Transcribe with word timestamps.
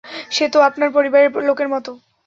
সে 0.31 0.45
তো 0.49 0.57
আপনার 0.61 0.89
পরিবারের 0.91 1.31
লোকের 1.49 1.67
মতো। 1.69 1.91